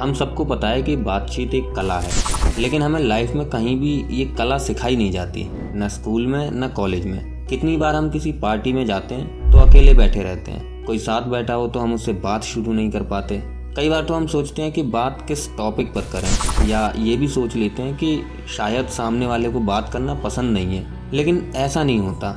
[0.00, 2.10] हम सबको पता है कि बातचीत एक कला है,
[2.58, 6.68] लेकिन हमें लाइफ में कहीं भी ये कला सिखाई नहीं जाती, न स्कूल में, न
[6.68, 10.84] कॉलेज में। कितनी बार हम किसी पार्टी में जाते हैं तो अकेले बैठे रहते हैं।
[10.84, 13.40] कोई साथ बैठा हो तो हम उससे बात शुरू नहीं कर पाते।
[13.76, 17.28] कई बार तो हम सोचते हैं कि बात किस टॉपिक पर करें, या ये भी
[17.28, 18.20] सोच लेते हैं कि
[18.56, 22.32] शायद सामने वाले को बात करना पसंद नहीं है, लेकिन ऐसा नहीं होता।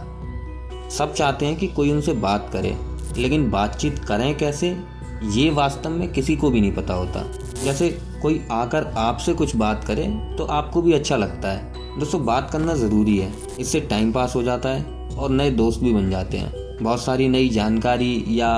[0.91, 2.75] सब चाहते हैं कि कोई उनसे बात करे,
[3.17, 4.77] लेकिन बातचीत करें कैसे?
[5.23, 7.23] ये वास्तव में किसी को भी नहीं पता होता।
[7.63, 7.89] जैसे
[8.21, 12.73] कोई आकर आपसे कुछ बात करे तो आपको भी अच्छा लगता है। दोस्तों, बात करना
[12.73, 16.51] ज़रूरी है। इससे टाइम पास हो जाता है और नए दोस्त भी बन जाते हैं।
[16.81, 18.53] बहुत सारी नई जानकारी या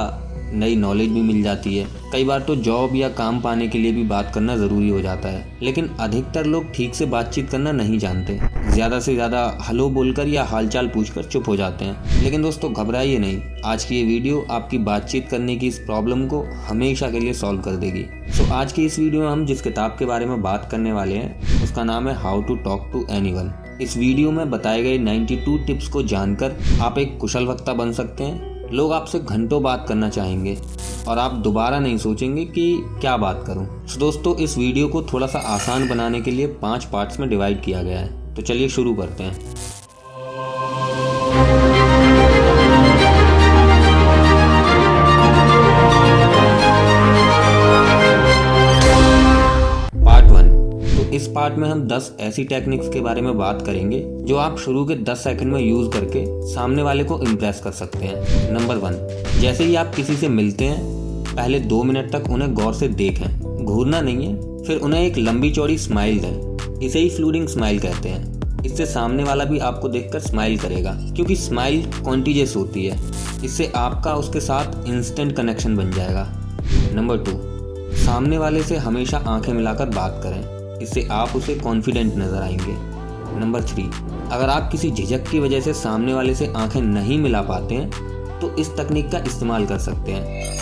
[0.53, 3.91] नई नॉलेज भी मिल जाती है। कई बार तो जॉब या काम पाने के लिए
[3.91, 7.99] भी बात करना ज़रूरी हो जाता है। लेकिन अधिकतर लोग ठीक से बातचीत करना नहीं
[7.99, 12.73] जानते। ज़्यादा से ज़्यादा हलो बोलकर या हालचाल पूछकर चुप हो जाते हैं। लेकिन दोस्तों,
[12.73, 17.19] घबराइए नहीं। आज की ये वीडियो आपकी बातचीत करने की इस प्रॉब्लम को हमेशा के
[17.19, 18.03] लिए सॉल्व कर देगी।
[18.37, 21.15] तो आज की इस वीडियो में हम जिस किताब के बारे में बात करने वाले
[21.15, 23.33] हैं, उसका नाम है how to talk to anyone
[23.83, 28.23] इस वीडियो में बताए गए 92 टिप्स को जानकर आप एक कुशल वक्ता बन सकते
[28.23, 30.57] हैं। लोग आपसे घंटों बात करना चाहेंगे
[31.07, 32.71] और आप दोबारा नहीं सोचेंगे कि
[33.01, 36.85] क्या बात करूँ। तो दोस्तों, इस वीडियो को थोड़ा सा आसान बनाने के लिए पाँच
[36.85, 39.74] पार्ट्स में डिवाइड किया गया है तो चलिए शुरू करते हैं
[51.45, 54.95] पार्ट में हम 10 ऐसी टेक्निक्स के बारे में बात करेंगे, जो आप शुरू के
[54.95, 58.91] 10 सेकंड में यूज़ करके सामने वाले को इम्प्रेस कर सकते हैं। नंबर वन
[59.41, 60.83] जैसे ही आप किसी से मिलते हैं,
[61.35, 65.51] पहले दो मिनट तक उन्हें गौर से देखें। घूरना नहीं है, फिर उन्हें एक लंबी
[65.51, 70.19] चौड़ी स्माइल दें। इसे ही फ्लूडिंग स्माइल कहते हैं। इससे सामने वाला भी आपको देखकर
[70.19, 72.99] स्माइल करेगा, क्योंकि स्माइल कॉन्टीजियस होती है।
[73.45, 76.29] इससे आपका उसके साथ इंस्टेंट कनेक्शन बन जाएगा।
[76.93, 77.31] नंबर टू
[77.95, 82.75] सामने वाले से हमेशा आँखें मिलाकर बात करें। इससे आप उसे कॉन्फिडेंट नज़र आएँगे।
[83.39, 83.83] नंबर थ्री
[84.31, 88.39] अगर आप किसी झिझक की वजह से सामने वाले से आँखें नहीं मिला पाते हैं
[88.39, 90.53] तो इस तकनीक का इस्तेमाल कर सकते हैं।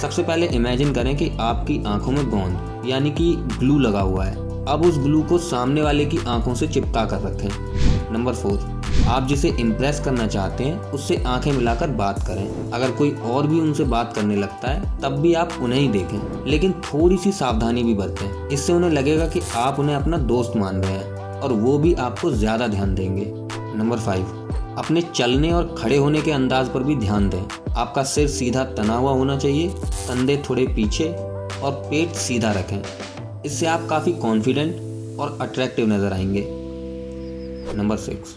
[0.00, 4.64] सबसे पहले इमेजिन करें कि आपकी आँखों में गोंद यानी कि ग्लू लगा हुआ है।
[4.66, 8.75] अब उस ग्लू को सामने वाले की आँखों से चिपका कर रखें। नंबर फोर
[9.08, 13.60] आप जिसे इम्प्रेस करना चाहते हैं, उससे आँखें मिलाकर बात करें। अगर कोई और भी
[13.60, 17.82] उनसे बात करने लगता है, तब भी आप उन्हें ही देखें। लेकिन थोड़ी सी सावधानी
[17.82, 21.78] भी बरतें। इससे उन्हें लगेगा कि आप उन्हें अपना दोस्त मान रहे हैं, और वो
[21.78, 23.26] भी आपको ज़्यादा ध्यान देंगे।
[23.78, 24.24] नंबर फाइव
[24.78, 28.96] अपने चलने और खड़े होने के अंदाज पर भी ध्यान दें। आपका सिर सीधा तना
[28.96, 31.08] हुआ होना चाहिए, कंधे थोड़े पीछे,
[31.62, 32.82] और पेट सीधा रखें।
[33.46, 34.74] इससे आप काफ़ी कॉन्फिडेंट
[35.20, 36.46] और अट्रैक्टिव नज़र आएँगे।
[37.76, 38.36] नंबर सिक्स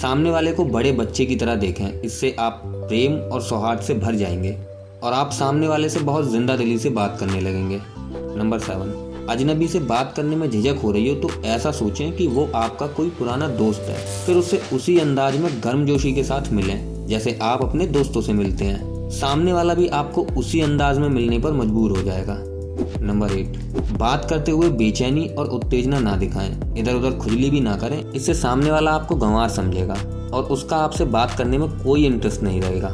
[0.00, 4.14] सामने वाले को बड़े बच्चे की तरह देखें। इससे आप प्रेम और सौहार्द से भर
[4.14, 4.56] जाएँगे
[5.02, 7.80] और आप सामने वाले से बहुत ज़िंदा दिली से बात करने लगेंगे।
[8.38, 9.26] Number seven.
[9.30, 12.86] अजनबी से बात करने में झिझक हो रही हो तो ऐसा सोचें कि वो आपका
[12.86, 17.62] कोई पुराना दोस्त है। फिर उससे उसी अंदाज में गर्मजोशी के साथ मिलें, जैसे आप
[17.62, 21.96] अपने दोस्तों से मिलते हैं। सामने वाला भी आपको उसी अंदाज में मिलने पर मजबूर
[21.98, 22.34] हो जाएगा।
[23.00, 23.56] नंबर एट,
[23.92, 28.34] बात करते हुए बेचैनी और उत्तेजना ना दिखाएँ। इधर उधर खुजली भी ना करें। इससे
[28.34, 29.94] सामने वाला आपको गंवार समझेगा
[30.32, 32.90] और उसका आपसे बात करने में कोई इंटरेस्ट नहीं रहेगा।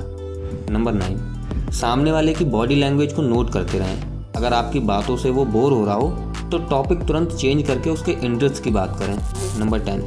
[0.71, 5.31] नंबर नाइन, सामने वाले की बॉडी लैंग्वेज को नोट करते रहें। अगर आपकी बातों से
[5.31, 6.09] वो बोर हो रहा हो
[6.51, 9.17] तो टॉपिक तुरंत चेंज करके उसके इंटरेस्ट की बात करें।
[9.61, 10.01] नंबर टेन,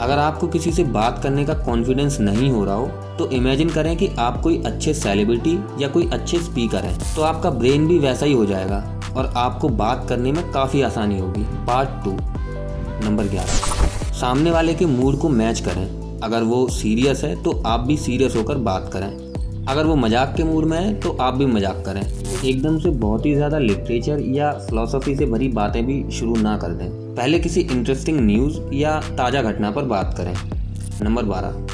[0.00, 2.86] अगर आपको किसी से बात करने का कॉन्फिडेंस नहीं हो रहा हो
[3.18, 7.50] तो इमेजिन करें कि आप कोई अच्छे सेलिब्रिटी या कोई अच्छे स्पीकर हैं। तो आपका
[7.50, 8.78] ब्रेन भी वैसा ही हो जाएगा।
[9.18, 12.16] और आपको बात करने में काफ़ी आसानी होगी। पार्ट टू
[13.04, 17.80] नंबर ग्यारह। सामने वाले के मूड को मैच करें। अगर वो सीरियस है तो आप
[17.80, 19.10] भी सीरियस होकर बात करें।
[19.66, 23.26] अगर वो मज़ाक के मूड में है तो आप भी मज़ाक करें। एकदम से बहुत
[23.26, 27.60] ही ज़्यादा लिटरेचर या फिलोसफी से भरी बातें भी शुरू ना कर दें। पहले किसी
[27.62, 30.34] इंटरेस्टिंग न्यूज़ या ताज़ा घटना पर बात करें।
[31.02, 31.66] नंबर बारह।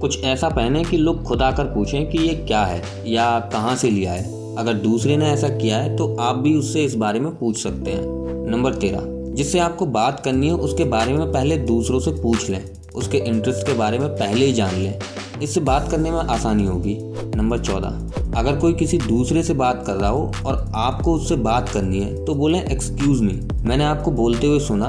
[0.00, 3.90] कुछ ऐसा पहने कि लोग खुद आकर पूछें कि ये क्या है या कहाँ से
[3.90, 7.30] लिया है। अगर दूसरे ने ऐसा किया है तो आप भी उससे इस बारे में
[7.38, 9.02] पूछ सकते हैं। नंबर तेरह,
[9.34, 12.62] जिससे आपको बात करनी है, उसके बारे में पहले दूसरों से पूछ लें।
[12.94, 14.98] उसके इंटरेस्ट के बारे में पहले ही जान लें।
[15.42, 16.96] इससे बात करने में आसानी होगी।
[17.36, 21.68] नंबर चौदह, अगर कोई किसी दूसरे से बात कर रहा हो और आपको उससे बात
[21.68, 24.86] करनी है तो बोलें एक्सक्यूज़ मी मैंने आपको बोलते हुए सुना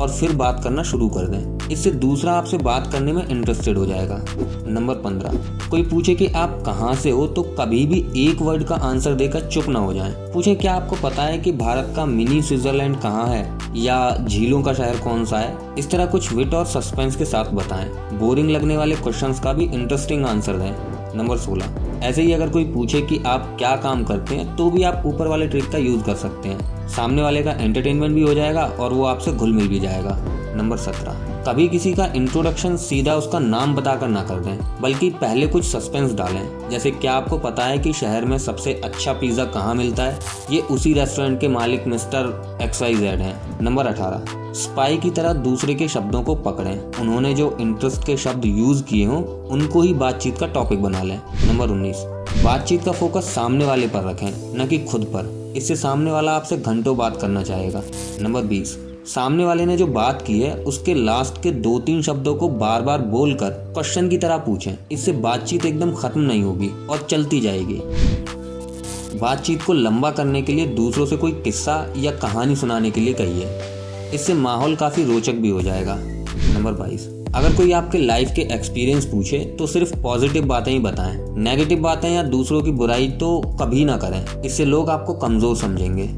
[0.00, 3.86] और फिर बात करना शुरू कर दें। इससे दूसरा आपसे बात करने में इंटरेस्टेड हो
[3.86, 4.24] जाएगा।
[4.66, 8.74] नंबर पंद्रह। कोई पूछे कि आप कहाँ से हो तो कभी भी एक वर्ड का
[8.74, 12.42] आंसर देकर चुप ना हो जाएँ। पूछे, क्या आपको पता है कि भारत का मिनी
[12.42, 13.58] स्विट्जरलैंड कहाँ है?
[13.76, 15.56] या झीलों का शहर कौन सा है?
[15.78, 17.88] इस तरह कुछ विट और सस्पेंस के साथ बताएँ।
[18.18, 20.72] बोरिंग लगने वाले क्वेश्चंस का भी इंटरेस्टिंग आंसर दें।
[21.18, 24.82] नंबर सोलह। ऐसे ही अगर कोई पूछे कि आप क्या काम करते हैं तो भी
[24.82, 28.34] आप ऊपर वाले ट्रिक का यूज़ कर सकते हैं। सामने वाले का एंटरटेनमेंट भी हो
[28.34, 30.16] जाएगा और वो आपसे घुल मिल भी जाएगा।
[30.56, 35.46] नंबर सत्रह। कभी किसी का इंट्रोडक्शन सीधा उसका नाम बताकर ना कर दें, बल्कि पहले
[35.46, 39.74] कुछ सस्पेंस डालें। जैसे क्या आपको पता है कि शहर में सबसे अच्छा पिज़्ज़ा कहाँ
[39.74, 40.18] मिलता है?
[40.50, 45.32] ये उसी रेस्टोरेंट के मालिक मिस्टर एक्स वाई जेड हैं। नंबर अठारह। स्पाई की तरह
[45.32, 49.94] दूसरे के शब्दों को पकड़ें। उन्होंने जो इंटरेस्ट के शब्द यूज़ किए हों, उनको ही
[49.94, 52.04] बातचीत का टॉपिक बना लें। नंबर उन्नीस।
[52.44, 56.56] बातचीत का फोकस सामने वाले पर रखें, न कि खुद पर। इससे सामने वाला आपसे
[56.56, 57.82] घंटों बात करना चाहेगा।
[58.20, 62.34] नंबर बीस। सामने वाले ने जो बात की है, उसके लास्ट के दो तीन शब्दों
[62.34, 67.06] को बार बार बोलकर क्वेश्चन की तरह पूछें। इससे बातचीत एकदम खत्म नहीं होगी और
[67.10, 67.80] चलती जाएगी।
[69.20, 73.14] बातचीत को लंबा करने के लिए दूसरों से कोई किस्सा या कहानी सुनाने के लिए
[73.14, 78.42] कहिए। इससे माहौल काफ़ी रोचक भी हो जाएगा। नंबर बाईस। अगर कोई आपके लाइफ के
[78.54, 83.38] एक्सपीरियंस पूछे तो सिर्फ़ पॉजिटिव बातें ही बताएँ। नेगेटिव बातें या दूसरों की बुराई तो
[83.60, 86.08] कभी ना करें। इससे लोग आपको कमज़ोर समझेंगे।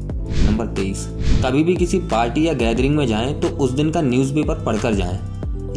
[0.45, 1.07] नंबर तेईस।
[1.43, 5.19] कभी भी किसी पार्टी या गैदरिंग में जाएँ तो उस दिन का न्यूज़पेपर पढ़कर जाएँ,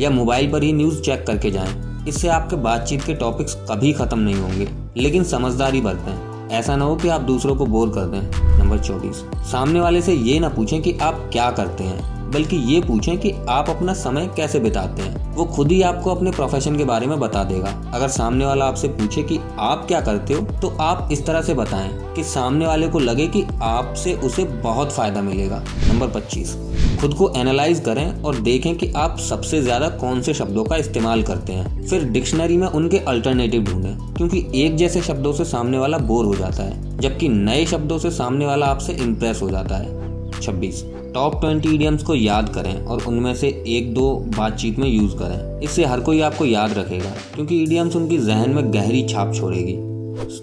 [0.01, 4.19] या मोबाइल पर ही न्यूज़ चेक करके जाएँ। इससे आपके बातचीत के टॉपिक्स कभी ख़त्म
[4.19, 8.59] नहीं होंगे, लेकिन समझदारी बरतें। ऐसा ना हो कि आप दूसरों को बोर कर दें।
[8.59, 12.81] नंबर चौबीस। सामने वाले से ये ना पूछें कि आप क्या करते हैं। बल्कि ये
[12.81, 15.35] पूछें कि आप अपना समय कैसे बिताते हैं?
[15.35, 18.89] वो खुद ही आपको अपने प्रोफेशन के बारे में बता देगा। अगर सामने वाला आपसे
[18.89, 22.89] पूछे कि आप क्या करते हो तो आप इस तरह से बताएँ कि सामने वाले
[22.89, 26.55] को लगे कि आपसे उसे बहुत फ़ायदा मिलेगा। नंबर 25
[27.01, 31.23] खुद को एनालाइज करें और देखें कि आप सबसे ज़्यादा कौन से शब्दों का इस्तेमाल
[31.23, 35.99] करते हैं। फिर डिक्शनरी में उनके अल्टरनेटिव ढूंढें, क्योंकि एक जैसे शब्दों से सामने वाला
[36.01, 40.41] बोर हो जाता है, जबकि नए शब्दों से सामने वाला आपसे इम्प्रेस हो जाता है।
[40.41, 40.85] छब्बीस।
[41.17, 45.61] टॉप ट्वेंटी ईडियम्स को याद करें और उनमें से एक दो बातचीत में यूज़ करें।
[45.61, 49.77] इससे हर कोई आपको याद रखेगा, क्योंकि ईडियम्स उनकी जहन में गहरी छाप छोड़ेगी।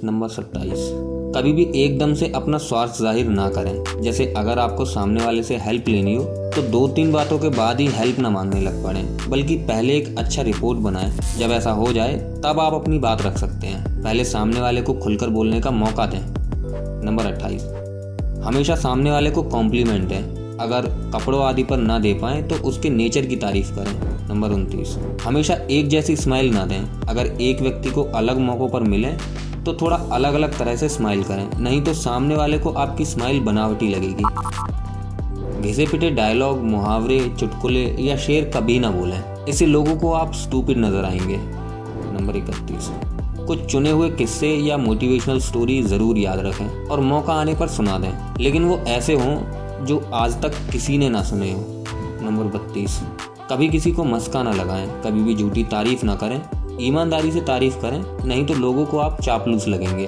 [0.04, 0.90] नंबर सत्ताईस।
[1.36, 5.58] कभी भी एकदम से अपना स्वार्थ ज़ाहिर ना करें। जैसे अगर आपको सामने वाले से
[5.58, 6.24] हेल्प लेनी हो
[6.56, 10.16] तो दो तीन बातों के बाद ही हेल्प ना मांगने लग पड़े। बल्कि पहले एक
[10.18, 14.25] अच्छा रिपोर्ट बनाएँ। जब ऐसा हो जाए, तब आप अपनी बात रख सकते हैं। पहले
[14.25, 16.22] सामने वाले को खुलकर बोलने का मौका दें।
[17.06, 17.74] नंबर अट्ठाईस।
[18.46, 22.90] हमेशा सामने वाले को कॉम्प्लीमेंट दें। अगर कपड़ों आदि पर ना दे पाए तो उसके
[22.90, 23.94] नेचर की तारीफ़ करें,
[24.30, 28.84] नंबर उनतीस। हमेशा एक जैसी स्माइल ना दें। अगर एक व्यक्ति को अलग मौक़ों पर
[28.84, 29.12] मिले
[29.66, 33.40] तो थोड़ा अलग अलग तरह से स्माइल करें। नहीं तो सामने वाले को आपकी स्माइल
[33.40, 34.24] बनावटी लगेगी।
[35.62, 40.78] घिसे पिटे डायलॉग, मुहावरे, चुटकुले या शेर कभी ना बोलें। इससे लोगों को आप स्टूपिड
[40.78, 41.38] नज़र आएँगे।
[42.14, 42.90] नंबर इकतीस।
[43.48, 47.98] कुछ चुने हुए किस्से या मोटिवेशनल स्टोरी ज़रूर याद रखें और मौका आने पर सुना
[48.00, 49.36] दें। लेकिन वो ऐसे हों
[49.84, 51.62] जो आज तक किसी ने ना सुने हो,
[52.22, 53.00] नंबर बत्तीस।
[53.50, 56.42] कभी किसी को मस्का ना लगाएँ, कभी भी झूठी तारीफ़ ना करें,
[56.82, 60.08] ईमानदारी से तारीफ़ करें, नहीं तो लोगों को आप चापलूस लगेंगे।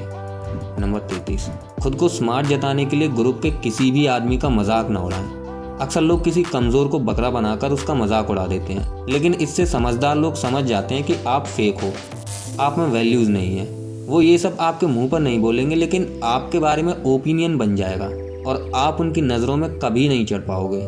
[0.79, 1.49] नंबर तैतीस।
[1.83, 5.77] खुद को स्मार्ट जताने के लिए ग्रुप के किसी भी आदमी का मज़ाक ना उड़ाएँ।
[5.81, 10.17] अक्सर लोग किसी कमज़ोर को बकरा बनाकर उसका मज़ाक उड़ा देते हैं, लेकिन इससे समझदार
[10.17, 11.93] लोग समझ जाते हैं कि आप फेक हो।
[12.59, 13.65] आप में वैल्यूज़ नहीं है।
[14.07, 18.09] वो ये सब आपके मुँह पर नहीं बोलेंगे, लेकिन आपके बारे में ओपिनियन बन जाएगा।
[18.45, 20.81] और आप उनकी नज़रों में कभी नहीं चढ़ पाओगे।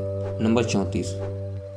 [0.44, 1.16] नंबर चौंतीस।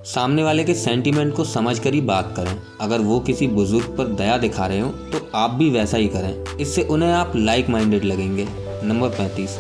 [0.05, 4.07] सामने वाले के सेंटीमेंट को समझ कर ही बात करें। अगर वो किसी बुज़ुर्ग पर
[4.15, 8.05] दया दिखा रहे हो तो आप भी वैसा ही करें। इससे उन्हें आप लाइक माइंडेड
[8.05, 8.47] लगेंगे।
[8.85, 9.59] नंबर पैंतीस।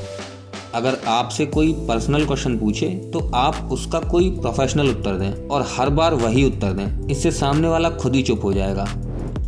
[0.75, 5.90] अगर आपसे कोई पर्सनल क्वेश्चन पूछे तो आप उसका कोई प्रोफेशनल उत्तर दें और हर
[5.90, 8.85] बार वही उत्तर दें। इससे सामने वाला खुद ही चुप हो जाएगा।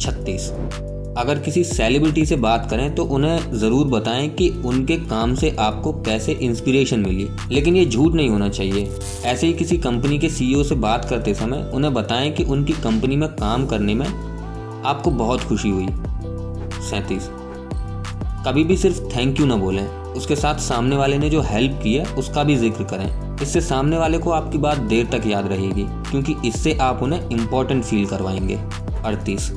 [0.01, 0.51] छत्तीस।
[1.19, 5.93] अगर किसी सेलिब्रिटी से बात करें तो उन्हें ज़रूर बताएँ कि उनके काम से आपको
[6.03, 8.91] कैसे इंस्पिरेशन मिली। लेकिन ये झूठ नहीं होना चाहिए।
[9.25, 13.17] ऐसे ही किसी कंपनी के सीईओ से बात करते समय उन्हें बताएँ कि उनकी कंपनी
[13.17, 15.87] में काम करने में आपको बहुत खुशी हुई।
[16.81, 17.29] सैंतीस।
[18.47, 21.95] कभी भी सिर्फ़ थैंक यू ना बोलें। उसके साथ सामने वाले ने जो हेल्प की
[21.95, 25.85] है, उसका भी ज़िक्र करें। इससे सामने वाले को आपकी बात देर तक याद रहेगी,
[26.11, 28.59] क्योंकि इससे आप उन्हें इम्पोर्टेंट फील करवाएँगे।
[29.05, 29.51] अड़तीस।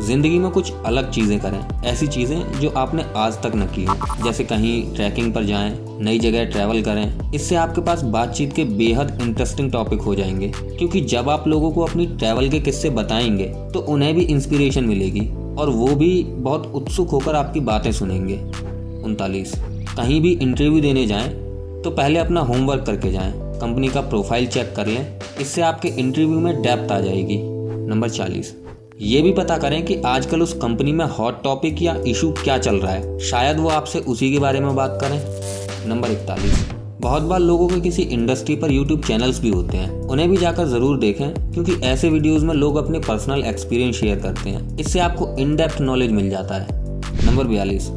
[0.00, 3.94] ज़िंदगी में कुछ अलग चीज़ें करें। ऐसी चीज़ें जो आपने आज तक न की हो।
[4.24, 9.18] जैसे कहीं ट्रैकिंग पर जाएँ, नई जगह ट्रैवल करें। इससे आपके पास बातचीत के बेहद
[9.22, 13.80] इंटरेस्टिंग टॉपिक हो जाएँगे। क्योंकि जब आप लोगों को अपनी ट्रैवल के किस्से बताएँगे तो
[13.80, 18.36] उन्हें भी इंस्पिरेशन मिलेगी। और वो भी बहुत उत्सुक होकर आपकी बातें सुनेंगे।
[19.04, 19.54] उनतालीस।
[19.96, 21.28] कहीं भी इंटरव्यू देने जाएँ
[21.82, 26.40] तो पहले अपना होमवर्क करके जाएँ। कंपनी का प्रोफ़ाइल चेक कर लें। इससे आपके इंटरव्यू
[26.40, 27.38] में डेप्थ आ जाएगी।
[27.88, 28.54] नंबर चालीस।
[29.00, 32.76] ये भी पता करें कि आजकल उस कंपनी में हॉट टॉपिक या इशू क्या चल
[32.76, 36.64] रहा है। शायद वो आपसे उसी के बारे में बात करें। नंबर इकतालीस।
[37.00, 40.66] बहुत बार लोगों के किसी इंडस्ट्री पर यूट्यूब चैनल्स भी होते हैं। उन्हें भी जाकर
[40.66, 45.36] ज़रूर देखें, क्योंकि ऐसे वीडियोस में लोग अपने पर्सनल एक्सपीरियंस शेयर करते हैं। इससे आपको
[45.38, 46.66] इन डेप्थ नॉलेज मिल जाता है।
[47.26, 47.88] नंबर बयालीस।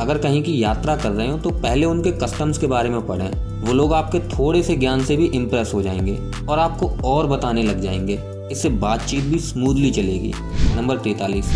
[0.00, 3.30] अगर कहीं की यात्रा कर रहे हो तो पहले उनके कस्टम्स के बारे में पढ़ें।
[3.60, 7.62] वो लोग आपके थोड़े से ज्ञान से भी इम्प्रेस हो जाएँगे और आपको और बताने
[7.62, 10.32] लग जाएँगे। इससे बातचीत भी स्मूथली चलेगी।
[10.76, 11.46] नंबर तैतालीस।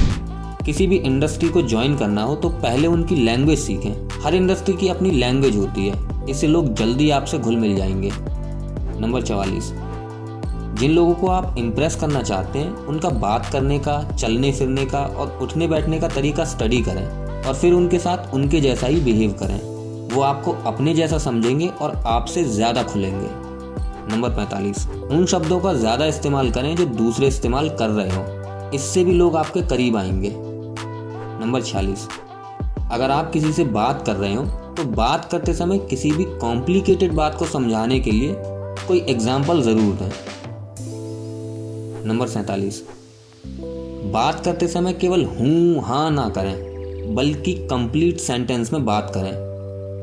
[0.66, 4.88] किसी भी इंडस्ट्री को ज्वाइन करना हो तो पहले उनकी लैंग्वेज सीखें। हर इंडस्ट्री की
[4.88, 8.10] अपनी लैंग्वेज होती है। इससे लोग जल्दी आपसे घुल मिल जाएँगे।
[9.00, 9.72] नंबर चवालीस।
[10.80, 14.98] जिन लोगों को आप इम्प्रेस करना चाहते हैं, उनका बात करने का, चलने फिरने का
[14.98, 17.06] और उठने बैठने का तरीका स्टडी करें
[17.44, 19.60] और फिर उनके साथ उनके जैसा ही बिहेव करें।
[20.14, 23.47] वो आपको अपने जैसा समझेंगे और आपसे ज़्यादा खुलेंगे।
[24.10, 29.04] नंबर पैंतालीस। उन शब्दों का ज़्यादा इस्तेमाल करें जो दूसरे इस्तेमाल कर रहे हो। इससे
[29.04, 30.32] भी लोग आपके करीब आएँगे।
[31.40, 32.08] नंबर छियालीस।
[32.92, 37.12] अगर आप किसी से बात कर रहे हो तो बात करते समय किसी भी कॉम्प्लिकेटेड
[37.12, 38.34] बात को समझाने के लिए
[38.88, 40.10] कोई एग्ज़ाम्पल ज़रूर दें।
[42.08, 42.82] नंबर सैतालीस।
[44.12, 49.32] बात करते समय केवल हूँ हाँ ना करें, बल्कि कंप्लीट सेंटेंस में बात करें।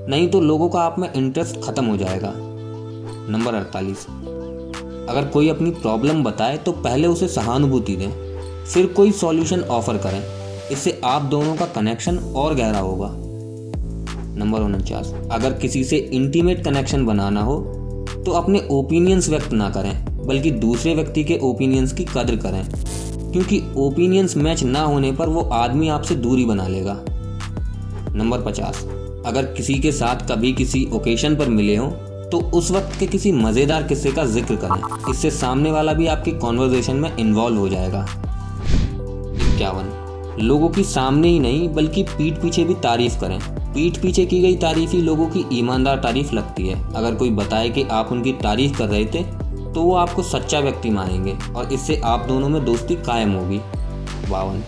[0.10, 2.34] नहीं तो लोगों का आप में इंटरेस्ट खत्म हो जाएगा।
[3.28, 4.06] नंबर अड़तालीस।
[5.10, 8.12] अगर कोई अपनी प्रॉब्लम बताए तो पहले उसे सहानुभूति दें,
[8.66, 10.22] फिर कोई सॉल्यूशन ऑफ़र करें।
[10.72, 13.10] इससे आप दोनों का कनेक्शन और गहरा होगा।
[14.36, 17.58] नंबर उनचास। अगर किसी से इंटीमेट कनेक्शन बनाना हो
[18.26, 22.64] तो अपने ओपिनियंस व्यक्त ना करें, बल्कि दूसरे व्यक्ति के ओपिनियंस की कदर करें,
[23.32, 27.04] क्योंकि ओपिनियंस मैच ना होने पर वो आदमी आपसे दूरी बना लेगा।
[28.14, 28.84] नंबर पचास।
[29.26, 31.88] अगर किसी के साथ कभी किसी ओकेशन पर मिले हो
[32.32, 36.32] तो उस वक्त के किसी मज़ेदार किस्से का ज़िक्र करें। इससे सामने वाला भी आपकी
[36.32, 38.06] कॉन्वर्जेशन में इन्वॉल्व हो जाएगा।
[39.46, 39.92] इक्यावन।
[40.40, 43.40] लोगों की सामने ही नहीं, बल्कि पीठ पीछे भी तारीफ़ करें।
[43.74, 47.70] पीठ पीछे की गई तारीफ़ ही लोगों की ईमानदार तारीफ़ लगती है। अगर कोई बताए
[47.70, 49.24] कि आप उनकी तारीफ़ कर रहे थे
[49.74, 53.58] तो वो आपको सच्चा व्यक्ति मानेंगे, और इससे आप दोनों में दोस्ती कायम होगी।
[54.30, 54.64] बावन।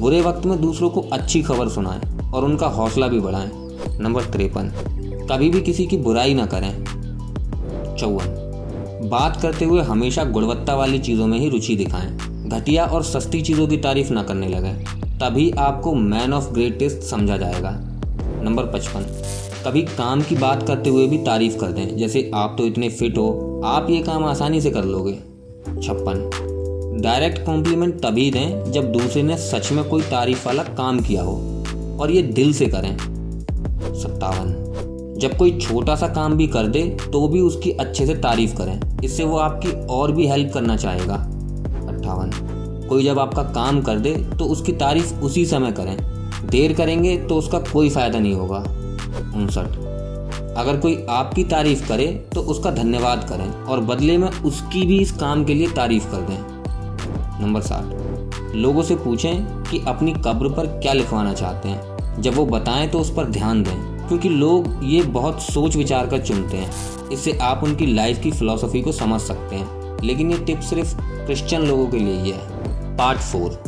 [0.00, 3.50] बुरे वक्त में दूसरों को अच्छी खबर सुनाएँ, और उनका हौसला भी बढ़ाएँ।
[4.00, 4.72] नंबर तिरपन।
[5.30, 6.84] कभी भी किसी की बुराई ना करें।
[7.98, 8.40] चौवन।
[9.04, 13.66] बात करते हुए हमेशा गुणवत्ता वाली चीज़ों में ही रुचि दिखाएँ। घटिया और सस्ती चीज़ों
[13.66, 14.84] की तारीफ़ ना करने लगें,
[15.18, 17.70] तभी आपको मैन ऑफ़ ग्रेटेस्ट समझा जाएगा।
[18.42, 19.06] नंबर पचपन।
[19.64, 23.18] कभी काम की बात करते हुए भी तारीफ़ कर दें, जैसे आप तो इतने फिट
[23.18, 25.14] हो, आप ये काम आसानी से कर लोगे।
[25.82, 31.22] छप्पन। डायरेक्ट कॉम्प्लीमेंट तभी दें, जब दूसरे ने सच में कोई तारीफ़ वाला काम किया
[31.22, 31.64] हो,
[32.00, 32.96] और ये दिल से करें।
[33.94, 34.63] सत्तावन।
[35.18, 38.80] जब कोई छोटा सा काम भी कर दे तो भी उसकी अच्छे से तारीफ़ करें।
[39.04, 41.14] इससे वो आपकी और भी हेल्प करना चाहेगा।
[41.88, 42.30] अट्ठावन।
[42.88, 45.96] कोई जब आपका काम कर दे तो उसकी तारीफ़ उसी समय करें।
[46.46, 48.58] देर करेंगे तो उसका कोई फ़ायदा नहीं होगा।
[49.36, 49.78] उनसठ।
[50.58, 55.12] अगर कोई आपकी तारीफ़ करे तो उसका धन्यवाद करें और बदले में उसकी भी इस
[55.12, 56.38] काम के लिए तारीफ़ कर दें।
[57.42, 62.46] नंबर साठ। लोगों से पूछें कि अपनी कब्र पर क्या लिखवाना चाहते हैं। जब वो
[62.46, 66.70] बताएँ तो उस पर ध्यान दें। क्योंकि लोग ये बहुत सोच विचार कर चुनते हैं।
[67.12, 71.62] इससे आप उनकी लाइफ की फ़िलासफ़ी को समझ सकते हैं। लेकिन ये टिप सिर्फ़ क्रिश्चियन
[71.62, 73.62] लोगों के लिए ही है। पार्ट फोर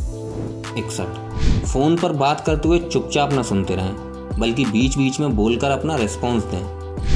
[0.78, 1.06] इकसठ।
[1.66, 3.94] फ़ोन पर बात करते हुए चुपचाप ना सुनते रहें,
[4.38, 6.62] बल्कि बीच बीच में बोलकर अपना रिस्पॉन्स दें।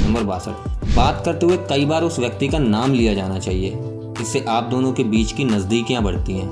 [0.05, 3.77] नंबर बासठ। बात करते हुए कई बार उस व्यक्ति का नाम लिया जाना चाहिए।
[4.21, 6.49] इससे आप दोनों के बीच की नज़दीकियाँ बढ़ती हैं।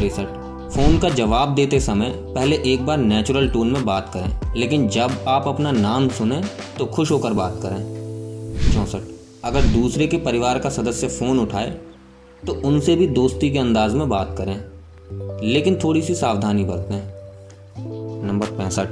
[0.00, 0.43] तिरसठ।
[0.74, 5.24] फ़ोन का जवाब देते समय पहले एक बार नेचुरल टोन में बात करें। लेकिन जब
[5.28, 6.42] आप अपना नाम सुने
[6.78, 7.94] तो खुश होकर बात करें।
[8.74, 8.98] चौंसठ।
[9.44, 11.78] अगर दूसरे के परिवार का सदस्य फ़ोन उठाए
[12.46, 14.64] तो उनसे भी दोस्ती के अंदाज में बात करें।
[15.48, 17.02] लेकिन थोड़ी सी सावधानी बरतें।
[18.26, 18.88] नंबर पैंसठ।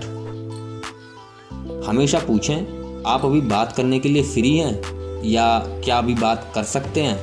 [1.89, 2.61] हमेशा पूछें,
[3.07, 4.83] आप अभी बात करने के लिए फ्री हैं
[5.25, 7.19] या क्या अभी बात कर सकते हैं?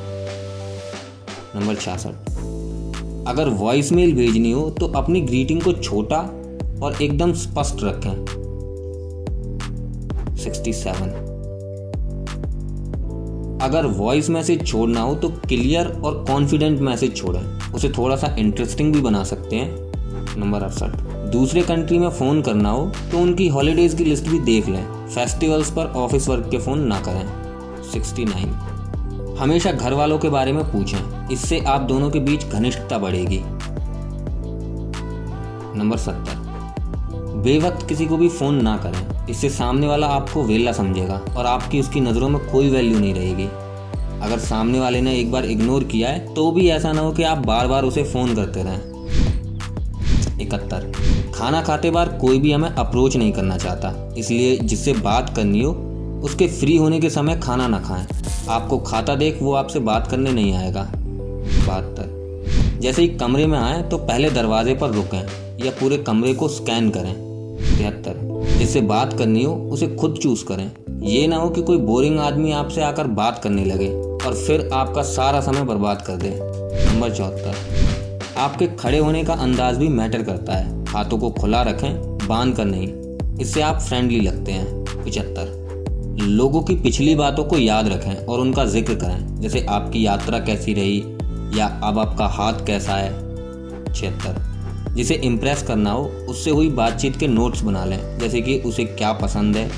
[1.59, 2.13] नंबर छियासठ।
[3.29, 6.17] अगर वॉइस मेल भेजनी हो तो अपनी ग्रीटिंग को छोटा
[6.83, 8.25] और एकदम स्पष्ट रखें।
[10.35, 11.27] 67
[13.63, 18.93] अगर वॉइस मैसेज छोड़ना हो तो क्लियर और कॉन्फिडेंट मैसेज छोड़ें। उसे थोड़ा सा इंटरेस्टिंग
[18.93, 20.95] भी बना सकते हैं। नंबर अड़सठ।
[21.31, 25.71] दूसरे कंट्री में फ़ोन करना हो तो उनकी हॉलीडेज़ की लिस्ट भी देख लें। फेस्टिवल्स
[25.71, 27.25] पर ऑफ़िस वर्क के फ़ोन ना करें।
[27.91, 28.78] 69
[29.39, 33.39] हमेशा घर वालों के बारे में पूछें। इससे आप दोनों के बीच घनिष्ठता बढ़ेगी।
[35.79, 36.37] नंबर सत्तर।
[37.43, 41.79] बेवक्त किसी को भी फ़ोन ना करें। इससे सामने वाला आपको वेला समझेगा और आपकी
[41.79, 43.47] उसकी नज़रों में कोई वैल्यू नहीं रहेगी।
[44.21, 47.23] अगर सामने वाले ने एक बार इग्नोर किया है तो भी ऐसा ना हो कि
[47.23, 48.89] आप बार बार उसे फ़ोन करते रहें।
[50.41, 50.91] इकहत्तर।
[51.35, 55.71] खाना खाते बार कोई भी हमें अप्रोच नहीं करना चाहता, इसलिए जिससे बात करनी हो
[56.23, 58.07] उसके फ्री होने के समय खाना ना खाएँ।
[58.49, 60.91] आपको खाता देख वो आपसे बात करने नहीं आएगा।
[61.67, 62.17] बहत्तर
[62.79, 65.23] जैसे ही कमरे में आए तो पहले दरवाजे पर रुकें
[65.65, 67.13] या पूरे कमरे को स्कैन करें।
[67.77, 70.71] तिहत्तर जिससे बात करनी हो, उसे खुद चूज़ करें।
[71.01, 73.89] ये ना हो कि कोई बोरिंग आदमी आपसे आकर बात करने लगे
[74.27, 76.39] और फिर आपका सारा समय बर्बाद कर दे।
[76.85, 77.55] नंबर चौहत्तर।
[78.37, 82.65] आपके खड़े होने का अंदाज भी मैटर करता है। हाथों को खुला रखें, बाँध कर
[82.65, 82.87] नहीं।
[83.41, 85.68] इससे आप फ्रेंडली लगते हैं। पिचहत्तर।
[86.21, 90.73] लोगों की पिछली बातों को याद रखें और उनका ज़िक्र करें। जैसे आपकी यात्रा कैसी
[90.73, 90.99] रही
[91.59, 93.93] या अब आपका हाथ कैसा है?
[93.93, 98.85] छिहत्तर। जिसे इम्प्रेस करना हो, उससे हुई बातचीत के नोट्स बना लें। जैसे कि उसे
[98.85, 99.69] क्या पसंद है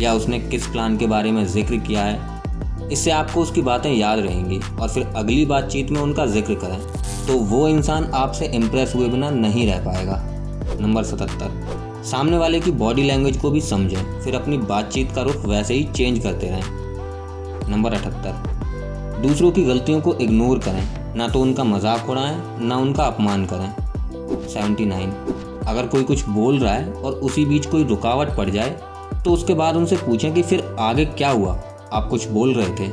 [0.00, 4.18] या उसने किस प्लान के बारे में ज़िक्र किया है। इससे आपको उसकी बातें याद
[4.18, 6.78] रहेंगी और फिर अगली बातचीत में उनका ज़िक्र करें।
[7.26, 10.22] तो वो इंसान आपसे इम्प्रेस हुए बिना नहीं रह पाएगा।
[10.80, 15.44] नंबर सतहत्तर। सामने वाले की बॉडी लैंग्वेज को भी समझें, फिर अपनी बातचीत का रुख
[15.46, 21.40] वैसे ही चेंज करते रहें। नंबर अठहत्तर। दूसरों की गलतियों को इग्नोर करें, ना तो
[21.40, 23.70] उनका मज़ाक उड़ाएँ, ना उनका अपमान करें।
[24.44, 25.10] सेवेंटी नाइन
[25.66, 28.76] अगर कोई कुछ बोल रहा है और उसी बीच कोई रुकावट पड़ जाए
[29.24, 31.58] तो उसके बाद उनसे पूछें कि फिर आगे क्या हुआ?
[31.92, 32.92] आप कुछ बोल रहे थे।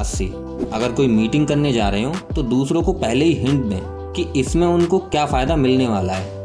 [0.00, 0.26] अस्सी।
[0.72, 4.26] अगर कोई मीटिंग करने जा रहे हो तो दूसरों को पहले ही हिंट दें कि
[4.40, 6.35] इसमें उनको क्या फ़ायदा मिलने वाला है।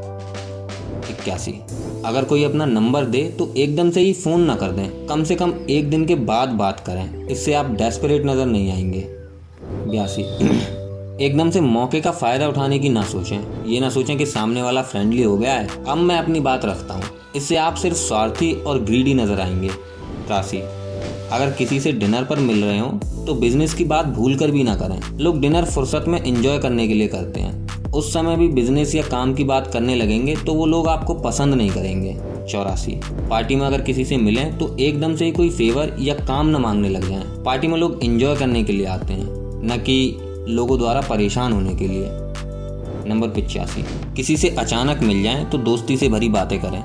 [1.22, 1.52] इक्यासी
[2.06, 5.36] अगर कोई अपना नंबर दे तो एकदम से ही फ़ोन ना कर दें। कम से
[5.36, 9.06] कम एक दिन के बाद बात करें। इससे आप डेस्परेट नज़र नहीं आएँगे।
[9.88, 10.22] बयासी,
[11.26, 14.82] एकदम से मौके का फ़ायदा उठाने की ना सोचें। ये ना सोचें कि सामने वाला
[14.84, 17.04] फ्रेंडली हो गया है। अब मैं अपनी बात रखता हूँ।
[17.36, 20.62] इससे आप सिर्फ़ स्वार्थी और ग्रीडी नज़र आएँगे। तिरासी
[21.32, 22.88] अगर किसी से डिनर पर मिल रहे हो
[23.26, 26.88] तो बिज़नेस की बात भूल कर भी ना करें। लोग डिनर फुर्सत में इंजॉय करने
[26.88, 27.61] के लिए करते हैं।
[27.94, 31.54] उस समय भी बिज़नेस या काम की बात करने लगेंगे तो वो लोग आपको पसंद
[31.54, 32.14] नहीं करेंगे।
[32.50, 32.92] चौरासी।
[33.30, 36.56] पार्टी में अगर किसी से मिलें तो एकदम से ही कोई फेवर या काम न
[36.56, 39.26] मांगने लग जाएँ। पार्टी में लोग इंजॉय करने के लिए आते हैं,
[39.66, 40.18] न कि
[40.48, 42.08] लोगों द्वारा परेशान होने के लिए।
[43.10, 46.84] नंबर पिचासी। किसी से अचानक मिल जाएँ तो दोस्ती से भरी बातें करें।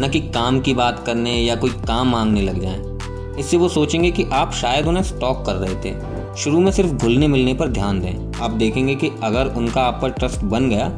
[0.00, 4.10] न कि काम की बात करने या कोई काम मांगने लग जाएँ। इससे वो सोचेंगे
[4.10, 8.00] कि आप शायद उन्हें स्टॉक कर रहे थे। शुरू में सिर्फ़ घुलने मिलने पर ध्यान
[8.00, 10.88] दें। आप देखेंगे कि अगर उनका आप पर ट्रस्ट बन गया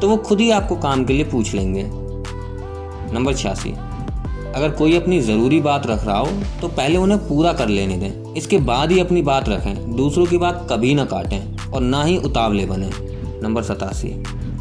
[0.00, 1.82] तो वो खुद ही आपको काम के लिए पूछ लेंगे।
[3.14, 3.70] नंबर छियासी।
[4.50, 6.28] अगर कोई अपनी ज़रूरी बात रख रहा हो
[6.60, 10.38] तो पहले उन्हें पूरा कर लेने दें। इसके बाद ही अपनी बात रखें। दूसरों की
[10.38, 12.90] बात कभी ना काटें और ना ही उतावले बने।
[13.42, 14.08] नंबर सतासी।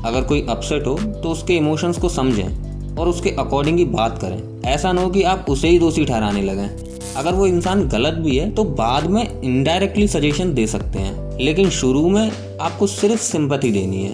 [0.05, 4.41] अगर कोई अपसेट हो तो उसके इमोशंस को समझें और उसके अकॉर्डिंग ही बात करें।
[4.65, 8.35] ऐसा ना हो कि आप उसे ही दोषी ठहराने लगें। अगर वो इंसान गलत भी
[8.37, 13.71] है तो बाद में इनडायरेक्टली सजेशन दे सकते हैं। लेकिन शुरू में आपको सिर्फ़ सिंपथी
[13.71, 14.13] देनी है।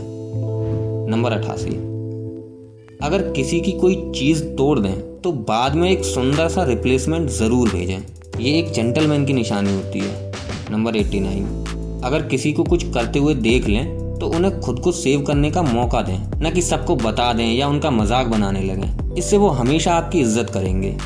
[1.09, 1.75] नंबर अठासी।
[3.03, 7.69] अगर किसी की कोई चीज़ तोड़ दें तो बाद में एक सुंदर सा रिप्लेसमेंट ज़रूर
[7.69, 7.99] भेजें।
[8.39, 10.31] ये एक जेंटलमैन की निशानी होती है।
[10.71, 12.01] Number eighty nine.
[12.05, 15.61] अगर किसी को कुछ करते हुए देख लें तो उन्हें खुद को सेव करने का
[15.63, 19.93] मौका दें। न कि सबको बता दें या उनका मज़ाक बनाने लगें। इससे वो हमेशा
[19.93, 20.97] आपकी इज़्ज़त करेंगे।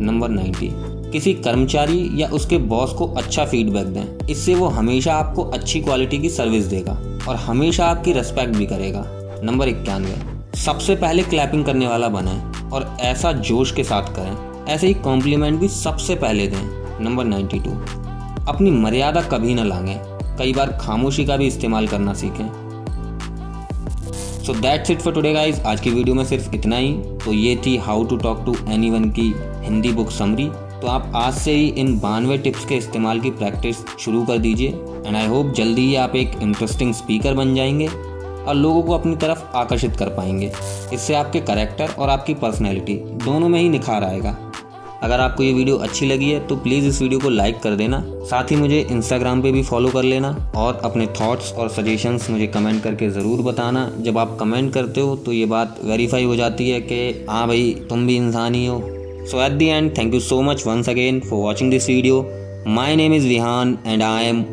[0.00, 0.68] नंबर नाइन्टी
[1.12, 6.18] किसी कर्मचारी या उसके बॉस को अच्छा फीडबैक दें। इससे वो हमेशा आपको अच्छी क्वालिटी
[6.18, 6.92] की सर्विस देगा
[7.28, 9.04] और हमेशा आपकी रेस्पेक्ट भी करेगा।
[9.44, 12.38] नंबर इक्यानवे। सबसे पहले क्लैपिंग करने वाला बने
[12.70, 17.58] और ऐसा जोश के साथ करें। ऐसे ही कॉम्प्लीमेंट भी सबसे पहले दें। नंबर नाइन्टी
[17.58, 17.70] टू
[18.48, 19.98] अपनी मर्यादा कभी ना लांगें
[20.38, 22.48] कई बार खामोशी का भी इस्तेमाल करना सीखें।
[24.44, 26.92] So that's it for today guys आज की वीडियो में सिर्फ़ इतना ही।
[27.24, 29.32] तो ये थी how to talk to anyone की
[29.64, 30.50] हिंदी बुक समरी
[30.82, 34.68] तो आप आज से ही इन बानवे टिप्स के इस्तेमाल की प्रैक्टिस शुरू कर दीजिए
[35.06, 39.16] एंड आई होप जल्दी ही आप एक इंटरेस्टिंग स्पीकर बन जाएँगे और लोगों को अपनी
[39.16, 40.50] तरफ़ आकर्षित कर पाएँगे।
[40.92, 44.36] इससे आपके करेक्टर और आपकी पर्सनैलिटी दोनों में ही निखार आएगा।
[45.02, 48.02] अगर आपको ये वीडियो अच्छी लगी है तो प्लीज़ इस वीडियो को लाइक कर देना,
[48.30, 52.46] साथ ही मुझे इंस्टाग्राम पे भी फॉलो कर लेना, और अपने थॉट्स और सजेशंस मुझे
[52.46, 56.70] कमेंट करके ज़रूर बताना। जब आप कमेंट करते हो तो ये बात वेरीफाई हो जाती
[56.70, 58.78] है कि हाँ भाई, तुम भी इंसान ही हो।
[59.26, 62.24] So at the end, thank you so much once again for watching this video.
[62.64, 64.52] My name is Vihan and I am